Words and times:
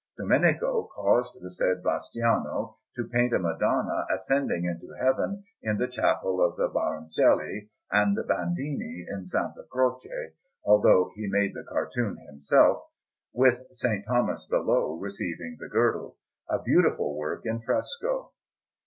Domenico 0.17 0.89
caused 0.95 1.39
the 1.39 1.51
said 1.51 1.83
Bastiano 1.83 2.77
to 2.95 3.05
paint 3.09 3.33
a 3.35 3.37
Madonna 3.37 4.07
ascending 4.09 4.65
into 4.65 4.91
Heaven 4.99 5.43
in 5.61 5.77
the 5.77 5.87
Chapel 5.87 6.43
of 6.43 6.55
the 6.57 6.69
Baroncelli 6.69 7.69
and 7.91 8.17
Bandini 8.27 9.05
in 9.07 9.19
S. 9.19 9.35
Croce 9.69 10.33
(although 10.63 11.11
he 11.13 11.27
made 11.27 11.53
the 11.53 11.63
cartoon 11.69 12.17
himself), 12.17 12.81
with 13.31 13.59
S. 13.69 13.85
Thomas 14.07 14.47
below 14.47 14.95
receiving 14.97 15.57
the 15.59 15.69
Girdle 15.69 16.17
a 16.49 16.59
beautiful 16.63 17.15
work 17.15 17.45
in 17.45 17.61
fresco. 17.61 18.31